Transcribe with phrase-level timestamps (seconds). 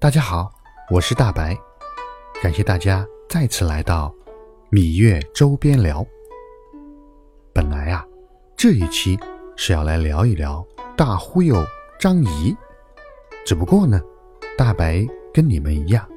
[0.00, 0.48] 大家好，
[0.90, 1.58] 我是大白，
[2.40, 4.14] 感谢大家再次来到
[4.70, 6.06] 芈月周边聊。
[7.52, 8.06] 本来啊，
[8.56, 9.18] 这一期
[9.56, 10.64] 是要来聊一聊
[10.96, 11.66] 大忽悠
[11.98, 12.56] 张仪，
[13.44, 14.00] 只不过呢，
[14.56, 16.08] 大白跟你们一样，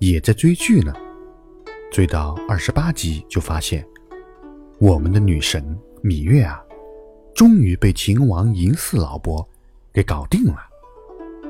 [0.00, 0.92] 也在追剧呢，
[1.92, 3.86] 追到二十八集就发现，
[4.80, 5.64] 我们的女神
[6.02, 6.60] 芈月啊，
[7.32, 9.48] 终于被秦王嬴驷老伯
[9.92, 10.67] 给搞定了。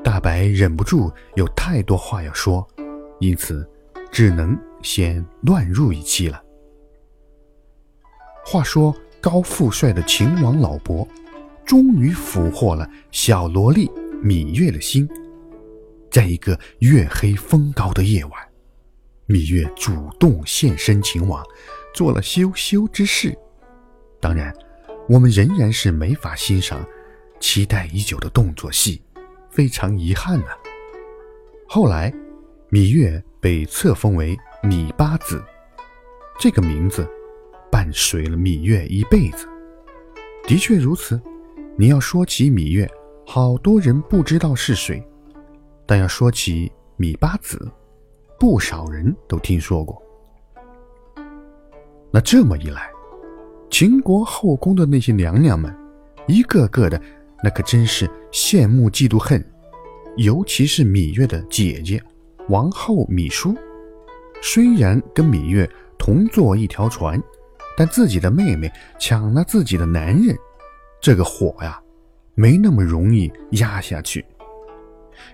[0.03, 2.67] 大白忍不住有太多话要说，
[3.19, 3.67] 因此
[4.11, 6.41] 只能先乱入一期了。
[8.45, 11.07] 话说高富帅的秦王老伯，
[11.65, 13.87] 终于俘获了小萝莉
[14.23, 15.07] 芈月的心。
[16.09, 18.31] 在一个月黑风高的夜晚，
[19.27, 21.43] 芈月主动现身秦王，
[21.93, 23.37] 做了羞羞之事。
[24.19, 24.51] 当然，
[25.07, 26.83] 我们仍然是没法欣赏
[27.39, 29.01] 期待已久的动作戏。
[29.49, 30.47] 非常遗憾呐。
[31.67, 32.13] 后来，
[32.71, 35.43] 芈月被册封为芈八子，
[36.39, 37.07] 这个名字
[37.71, 39.47] 伴随了芈月一辈子。
[40.47, 41.21] 的确如此，
[41.77, 42.89] 你要说起芈月，
[43.25, 44.99] 好多人不知道是谁；
[45.85, 47.71] 但要说起芈八子，
[48.39, 50.01] 不少人都听说过。
[52.11, 52.89] 那这么一来，
[53.69, 55.71] 秦国后宫的那些娘娘们，
[56.27, 56.99] 一个个的。
[57.43, 59.43] 那可真是羡慕嫉妒恨，
[60.17, 62.01] 尤其是芈月的姐姐
[62.49, 63.55] 王后芈姝，
[64.41, 67.21] 虽然跟芈月同坐一条船，
[67.77, 70.37] 但自己的妹妹抢了自己的男人，
[71.01, 71.79] 这个火呀，
[72.35, 74.25] 没那么容易压下去。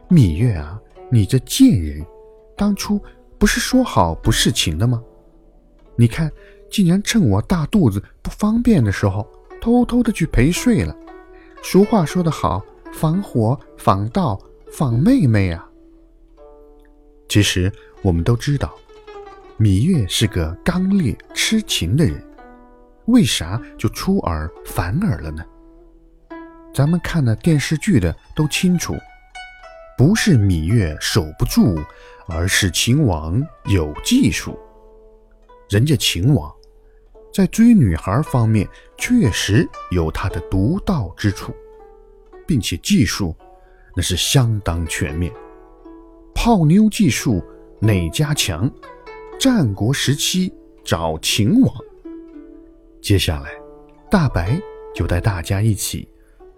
[0.10, 2.06] 芈月啊，你这贱人，
[2.56, 3.02] 当初
[3.40, 5.02] 不是说好不侍寝的吗？
[5.96, 6.32] 你看，
[6.70, 9.28] 竟然趁我大肚子不方便的时候，
[9.62, 10.96] 偷偷的去陪睡了。
[11.64, 14.40] 俗话说得好，防火防盗
[14.72, 15.68] 防妹妹啊。
[17.28, 17.72] 其实
[18.02, 18.74] 我们都知道，
[19.60, 22.24] 芈月是个刚烈痴情的人，
[23.08, 25.44] 为啥就出尔反尔了呢？
[26.74, 28.96] 咱们看了电视剧的都清楚，
[29.98, 31.78] 不是芈月守不住，
[32.28, 34.58] 而是秦王有技术。
[35.70, 36.55] 人家秦王。
[37.36, 38.66] 在追女孩方面，
[38.98, 41.54] 确实有他的独到之处，
[42.48, 43.36] 并且技术
[43.94, 45.30] 那是相当全面。
[46.34, 47.44] 泡妞技术
[47.82, 48.72] 哪家强？
[49.38, 50.50] 战国时期
[50.82, 51.76] 找秦王。
[53.02, 53.52] 接下来，
[54.10, 54.58] 大白
[54.96, 56.08] 就带大家一起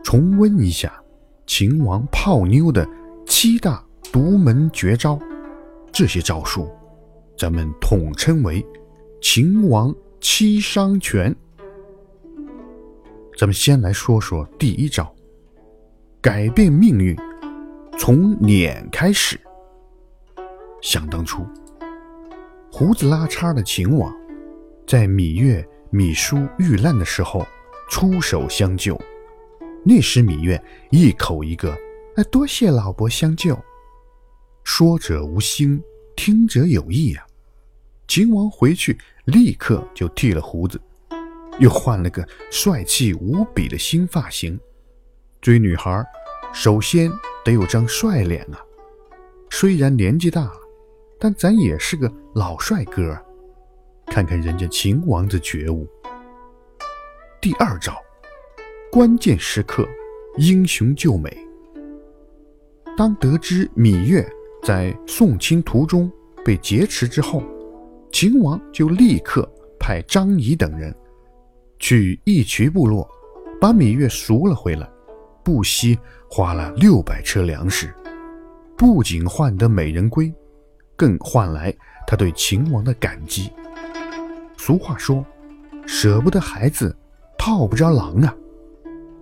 [0.04, 1.02] 重温一下
[1.48, 2.88] 秦王泡妞的
[3.26, 5.20] 七大独门绝招。
[5.92, 6.70] 这些招数，
[7.36, 8.64] 咱们统称为
[9.20, 9.92] 秦王。
[10.20, 11.34] 七伤拳，
[13.38, 15.14] 咱们先来说说第一招，
[16.20, 17.16] 改变命运，
[18.00, 19.40] 从脸开始。
[20.82, 21.46] 想当初，
[22.72, 24.12] 胡子拉碴的秦王，
[24.88, 27.46] 在芈月、芈姝遇难的时候
[27.90, 29.00] 出手相救，
[29.84, 31.78] 那时芈月一口一个
[32.18, 33.58] “哎，多谢老伯相救”，
[34.64, 35.80] 说者无心，
[36.16, 37.27] 听者有意呀。
[38.08, 38.98] 秦王回去。
[39.28, 40.80] 立刻就剃了胡子，
[41.60, 44.58] 又换了个帅气无比的新发型。
[45.42, 46.02] 追女孩，
[46.54, 47.12] 首先
[47.44, 48.58] 得有张帅脸啊！
[49.50, 50.62] 虽然年纪大了，
[51.20, 53.22] 但咱也是个老帅哥。
[54.06, 55.86] 看看人家秦王的觉悟。
[57.42, 58.02] 第二招，
[58.90, 59.86] 关键时刻
[60.38, 61.38] 英雄救美。
[62.96, 64.26] 当得知芈月
[64.64, 66.10] 在送亲途中
[66.46, 67.44] 被劫持之后。
[68.12, 69.48] 秦王就立刻
[69.80, 70.96] 派张仪等人
[71.80, 73.08] 去义渠部落，
[73.62, 74.90] 把芈月赎了回来，
[75.44, 75.98] 不惜
[76.30, 77.94] 花了六百车粮食，
[78.76, 80.34] 不仅换得美人归，
[80.96, 81.74] 更换来
[82.08, 83.52] 他对秦王的感激。
[84.58, 85.24] 俗话说
[85.86, 86.96] ：“舍不得孩子，
[87.38, 88.36] 套不着狼啊。”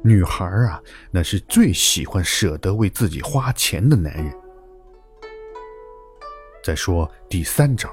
[0.02, 0.82] 女孩啊，
[1.12, 4.34] 那是最喜欢舍得为自己花钱的男人。
[6.64, 7.90] 再说第三招。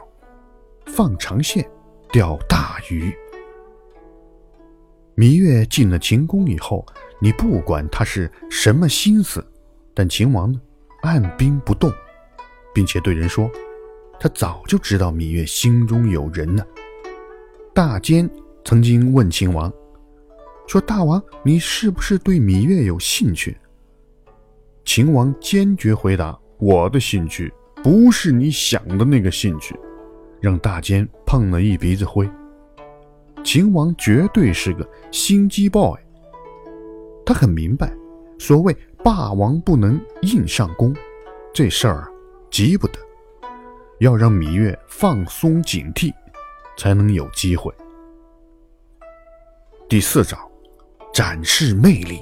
[0.94, 1.66] 放长线
[2.12, 3.10] 钓大鱼。
[5.16, 6.84] 芈月进了秦宫以后，
[7.18, 9.42] 你不管他是什么心思，
[9.94, 10.60] 但秦王呢，
[11.00, 11.90] 按兵不动，
[12.74, 13.50] 并且对人说，
[14.20, 16.62] 他早就知道芈月心中有人呢。
[17.72, 18.28] 大坚
[18.62, 19.72] 曾经问秦王，
[20.66, 23.56] 说：“大王，你是不是对芈月有兴趣？”
[24.84, 27.50] 秦王坚决回答：“我的兴趣
[27.82, 29.74] 不是你想的那个兴趣。”
[30.42, 32.28] 让大坚碰了一鼻子灰。
[33.44, 35.96] 秦王绝对是个心机 boy，
[37.24, 37.92] 他很明白，
[38.38, 40.92] 所谓霸王不能硬上弓，
[41.54, 42.12] 这事儿
[42.50, 42.98] 急不得，
[44.00, 46.12] 要让芈月放松警惕，
[46.76, 47.72] 才能有机会。
[49.88, 50.36] 第四招，
[51.14, 52.20] 展示魅力。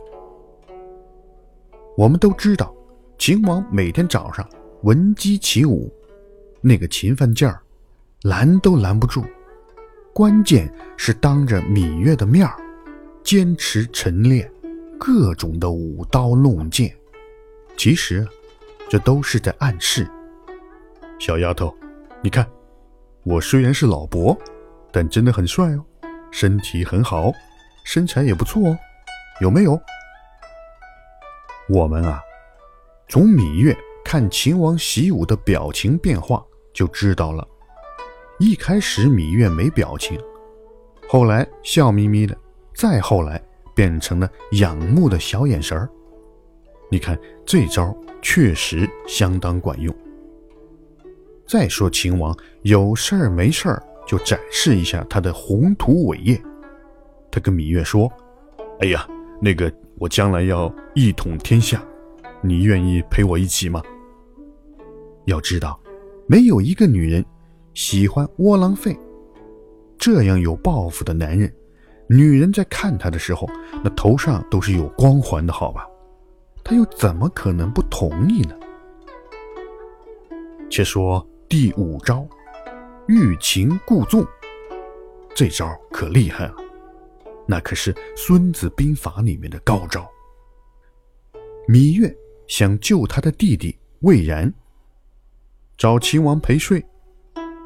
[1.96, 2.74] 我们都知道，
[3.18, 4.46] 秦王每天早上
[4.82, 5.92] 闻鸡起舞，
[6.62, 7.62] 那个勤奋劲儿，
[8.22, 9.24] 拦都拦不住。
[10.12, 12.56] 关键是当着芈月的面儿，
[13.22, 14.50] 坚持晨练
[14.98, 16.94] 各种的舞刀弄剑。
[17.76, 18.26] 其实，
[18.88, 20.06] 这都是在暗示
[21.18, 21.74] 小丫头，
[22.22, 22.46] 你看，
[23.24, 24.36] 我虽然是老伯，
[24.92, 25.84] 但真的很帅哦，
[26.30, 27.32] 身体很好，
[27.84, 28.78] 身材也不错哦，
[29.40, 29.80] 有没有？
[31.68, 32.20] 我们啊，
[33.08, 33.74] 从芈月
[34.04, 36.44] 看秦王习武的表情变化
[36.74, 37.46] 就知道了。
[38.40, 40.18] 一开始芈月没表情，
[41.06, 42.34] 后来笑眯眯的，
[42.74, 43.38] 再后来
[43.74, 45.86] 变成了仰慕的小眼神儿。
[46.90, 49.94] 你看这招确实相当管用。
[51.46, 56.40] 再说秦王有事儿没事儿就展示一下他的宏图伟业，
[57.30, 58.10] 他跟芈月说
[58.80, 59.06] ：“哎呀，
[59.38, 61.84] 那个我将来要一统天下，
[62.40, 63.82] 你愿意陪我一起吗？”
[65.28, 65.78] 要知道，
[66.26, 67.22] 没有一个女人。
[67.74, 68.98] 喜欢窝囊废，
[69.96, 71.52] 这样有抱负的男人，
[72.08, 73.48] 女人在看他的时候，
[73.82, 75.86] 那头上都是有光环的，好吧？
[76.64, 78.54] 他又怎么可能不同意呢？
[80.68, 82.28] 且说第五招，
[83.08, 84.24] 欲擒故纵，
[85.34, 86.54] 这招可厉害了，
[87.46, 90.08] 那可是《孙子兵法》里面的高招。
[91.68, 92.14] 芈月
[92.46, 94.52] 想救他的弟弟魏然，
[95.76, 96.84] 找秦王陪睡。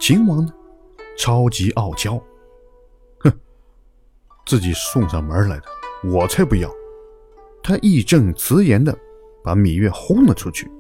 [0.07, 0.53] 秦王呢，
[1.17, 2.23] 超级傲娇，
[3.21, 3.33] 哼，
[4.45, 5.65] 自己送上门来的，
[6.13, 6.71] 我才不要！
[7.63, 8.95] 他义正辞严的
[9.43, 10.71] 把芈月轰了出去，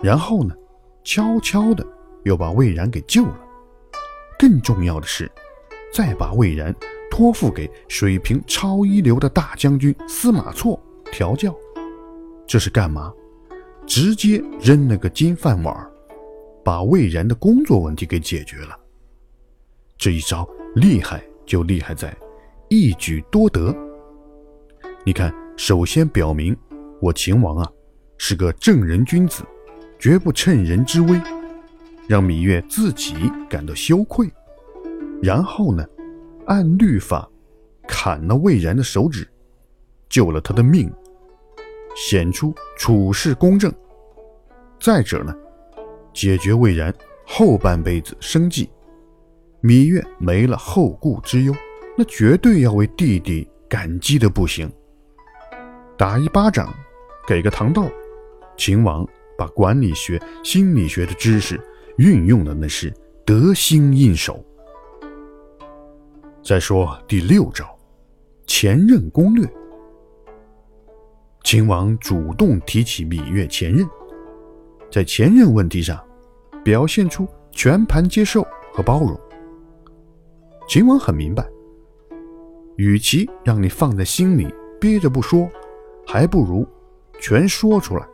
[0.00, 0.52] 然后呢，
[1.04, 1.86] 悄悄的
[2.24, 3.38] 又把魏然给救了。
[4.36, 5.30] 更重要的是，
[5.94, 6.74] 再把魏然
[7.12, 10.82] 托付给水平超一流的大将军司马错
[11.12, 11.54] 调教。
[12.44, 13.14] 这是干嘛？
[13.86, 15.90] 直接扔了个金饭碗。
[16.68, 18.78] 把魏然的工作问题给解决了。
[19.96, 22.14] 这一招厉害就厉害在
[22.68, 23.74] 一举多得。
[25.02, 26.54] 你看，首先表明
[27.00, 27.72] 我秦王啊
[28.18, 29.42] 是个正人君子，
[29.98, 31.18] 绝不趁人之危，
[32.06, 33.14] 让芈月自己
[33.48, 34.28] 感到羞愧。
[35.22, 35.82] 然后呢，
[36.44, 37.26] 按律法
[37.86, 39.26] 砍了魏然的手指，
[40.10, 40.92] 救了他的命，
[41.96, 43.72] 显出处事公正。
[44.78, 45.34] 再者呢。
[46.12, 46.92] 解决魏然
[47.24, 48.70] 后半辈子生计，
[49.62, 51.54] 芈月没了后顾之忧，
[51.96, 54.70] 那绝对要为弟弟感激的不行。
[55.96, 56.72] 打一巴掌，
[57.26, 57.90] 给个糖豆，
[58.56, 59.06] 秦王
[59.36, 61.60] 把管理学、心理学的知识
[61.96, 62.92] 运用的那是
[63.24, 64.44] 得心应手。
[66.42, 67.76] 再说第六招，
[68.46, 69.46] 前任攻略。
[71.44, 73.86] 秦王主动提起芈月前任，
[74.90, 75.98] 在前任问题上。
[76.64, 79.18] 表现出全盘接受和包容。
[80.68, 81.48] 秦王很明白，
[82.76, 85.48] 与其让你放在心里憋着不说，
[86.06, 86.66] 还不如
[87.22, 88.06] 全说出来。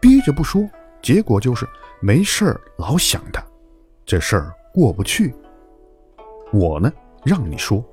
[0.00, 0.70] 憋着不说，
[1.02, 1.66] 结果就是
[2.00, 3.44] 没事儿老想他，
[4.06, 5.34] 这事儿过不去。
[6.52, 6.92] 我呢，
[7.24, 7.84] 让你说，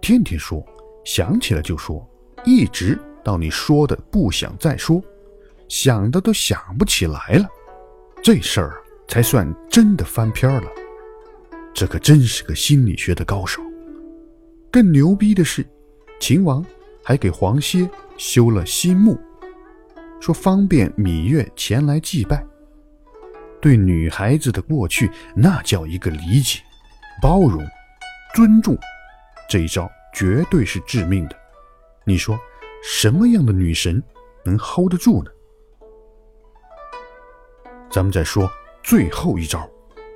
[0.00, 0.64] 天天说，
[1.04, 2.08] 想起来就说，
[2.46, 5.02] 一直到你说的不想再说，
[5.72, 7.48] 想的都想不起来了，
[8.22, 8.78] 这事儿。
[9.08, 10.70] 才算真的翻篇了，
[11.74, 13.60] 这可真是个心理学的高手。
[14.70, 15.66] 更牛逼的是，
[16.18, 16.64] 秦王
[17.02, 19.18] 还给黄歇修了新墓，
[20.18, 22.42] 说方便芈月前来祭拜。
[23.60, 26.60] 对女孩子的过去，那叫一个理解、
[27.20, 27.62] 包容、
[28.34, 28.78] 尊重，
[29.48, 31.36] 这一招绝对是致命的。
[32.04, 32.38] 你说，
[32.82, 34.02] 什么样的女神
[34.44, 35.30] 能 hold 得住呢？
[37.92, 38.50] 咱们再说。
[38.82, 39.68] 最后一招，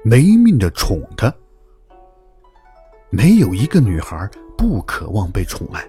[0.02, 1.32] 没命的宠她。
[3.10, 4.28] 没有一个女孩
[4.58, 5.86] 不渴望被宠爱。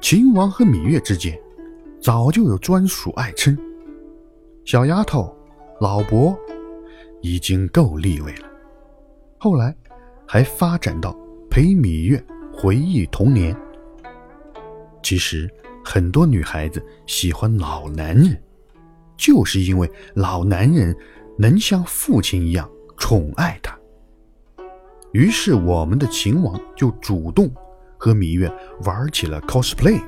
[0.00, 1.38] 秦王和芈月之间
[2.00, 3.58] 早就有专属爱称，
[4.64, 5.36] 小丫头、
[5.80, 6.34] 老伯，
[7.20, 8.48] 已经够立位了。
[9.36, 9.76] 后来
[10.26, 11.14] 还发展到
[11.50, 13.54] 陪芈月回忆童年。
[15.02, 15.50] 其实
[15.84, 18.42] 很多女孩子喜欢老男人，
[19.18, 20.96] 就是因为老男人。
[21.40, 23.78] 能像父亲一样宠爱他，
[25.12, 27.48] 于是我们的秦王就主动
[27.96, 30.02] 和芈月玩起了 cosplay。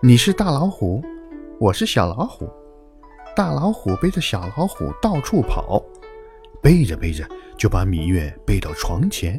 [0.00, 1.02] 你是大老虎，
[1.58, 2.48] 我是小老虎，
[3.34, 5.84] 大老虎背着小老虎到处跑，
[6.62, 9.36] 背着背着就把芈月背到床前。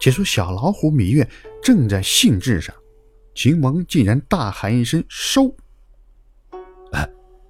[0.00, 1.28] 且说小老虎芈月
[1.62, 2.74] 正在兴致上，
[3.34, 5.54] 秦王竟然大喊一声：“收！”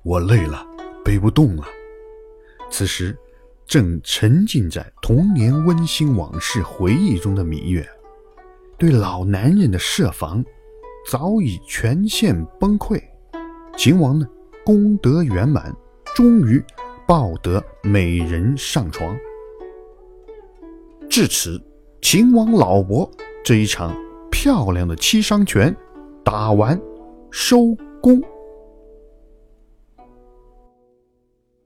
[0.09, 0.67] 我累了，
[1.05, 1.65] 背不动了。
[2.71, 3.15] 此时
[3.67, 7.87] 正沉浸在童年温馨往事回忆中的芈月，
[8.79, 10.43] 对老男人的设防
[11.11, 12.99] 早已全线崩溃。
[13.77, 14.27] 秦王呢，
[14.65, 15.77] 功德圆满，
[16.17, 16.65] 终于
[17.07, 19.15] 抱得美人上床。
[21.11, 21.63] 至此。
[22.01, 23.11] 秦王老伯
[23.45, 23.93] 这一场
[24.31, 25.75] 漂亮的七伤拳
[26.25, 26.81] 打完
[27.29, 28.23] 收工。